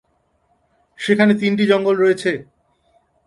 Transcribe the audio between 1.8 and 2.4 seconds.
রয়েছে।